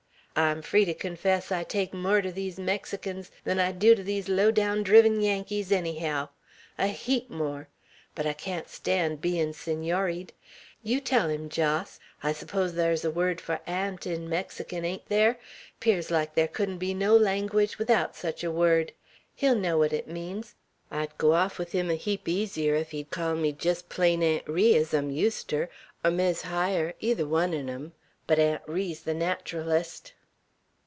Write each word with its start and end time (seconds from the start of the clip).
I'm 0.33 0.61
free 0.61 0.85
to 0.85 0.93
confess 0.93 1.51
I 1.51 1.65
take 1.65 1.93
more 1.93 2.21
ter 2.21 2.31
these 2.31 2.57
Mexicans 2.57 3.31
than 3.43 3.59
I 3.59 3.73
do 3.73 3.93
ter 3.93 4.01
these 4.01 4.29
low 4.29 4.49
down, 4.49 4.81
driven 4.81 5.19
Yankees, 5.19 5.73
ennyhow, 5.73 6.29
a 6.77 6.87
heap 6.87 7.29
more; 7.29 7.67
but 8.15 8.25
I 8.25 8.31
can't 8.31 8.69
stand 8.69 9.19
bein' 9.19 9.51
Senory'd! 9.51 10.31
Yeow 10.85 11.01
tell 11.03 11.27
him, 11.27 11.49
Jos. 11.49 11.99
I 12.23 12.31
s'pose 12.31 12.71
thar's 12.71 13.03
a 13.03 13.11
word 13.11 13.41
for 13.41 13.59
'aunt' 13.67 14.07
in 14.07 14.29
Mexican, 14.29 14.85
ain't 14.85 15.05
there? 15.09 15.37
'Pears 15.81 16.09
like 16.09 16.33
thar 16.33 16.47
couldn't 16.47 16.77
be 16.77 16.93
no 16.93 17.13
langwedge 17.15 17.75
'thout 17.75 18.15
sech 18.15 18.41
a 18.41 18.49
word! 18.49 18.93
He'll 19.35 19.53
know 19.55 19.77
what 19.77 19.91
it 19.93 20.07
means! 20.07 20.55
I'd 20.89 21.15
go 21.17 21.33
off 21.33 21.59
with 21.59 21.73
him 21.73 21.89
a 21.91 21.95
heap 21.95 22.29
easier 22.29 22.73
ef 22.75 22.91
he'd 22.91 23.11
call 23.11 23.35
me 23.35 23.51
jest 23.51 23.89
plain 23.89 24.23
Aunt 24.23 24.47
Ri, 24.47 24.75
ez 24.75 24.93
I'm 24.93 25.11
used 25.11 25.49
ter, 25.49 25.69
or 26.05 26.09
Mis 26.09 26.43
Hyer, 26.43 26.93
either 27.01 27.25
un 27.25 27.53
on 27.53 27.69
'em; 27.69 27.91
but 28.27 28.39
Aunt 28.39 28.63
Ri's 28.65 29.01
the 29.01 29.13
nateralest." 29.13 30.13